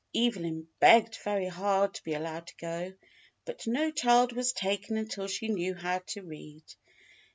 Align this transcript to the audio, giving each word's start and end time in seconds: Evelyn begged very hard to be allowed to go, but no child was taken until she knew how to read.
Evelyn 0.15 0.67
begged 0.79 1.17
very 1.23 1.45
hard 1.47 1.93
to 1.93 2.03
be 2.03 2.15
allowed 2.15 2.47
to 2.47 2.55
go, 2.55 2.93
but 3.45 3.67
no 3.67 3.91
child 3.91 4.31
was 4.33 4.51
taken 4.51 4.97
until 4.97 5.27
she 5.27 5.47
knew 5.47 5.75
how 5.75 5.99
to 6.07 6.23
read. 6.23 6.63